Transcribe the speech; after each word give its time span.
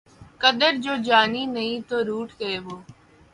قدر 0.41 0.71
جو 0.83 0.93
جانی 1.03 1.45
نہیں 1.47 1.79
تو 1.89 1.97
روٹھ 2.05 2.33
گئے 2.39 2.57
وہ 2.59 2.77